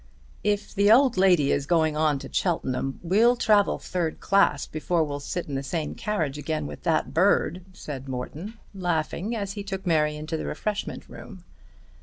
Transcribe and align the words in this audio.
"If 0.43 0.73
the 0.73 0.91
old 0.91 1.15
lady 1.15 1.51
is 1.51 1.67
going 1.67 1.95
on 1.95 2.17
to 2.17 2.33
Cheltenham 2.33 2.99
we'll 3.03 3.35
travel 3.35 3.77
third 3.77 4.19
class 4.19 4.65
before 4.65 5.03
we'll 5.03 5.19
sit 5.19 5.47
in 5.47 5.53
the 5.53 5.61
same 5.61 5.93
carriage 5.93 6.39
again 6.39 6.65
with 6.65 6.81
that 6.81 7.13
bird," 7.13 7.63
said 7.73 8.09
Morton 8.09 8.55
laughing 8.73 9.35
as 9.35 9.51
he 9.53 9.61
took 9.61 9.85
Mary 9.85 10.15
into 10.15 10.37
the 10.37 10.47
refreshment 10.47 11.07
room. 11.07 11.43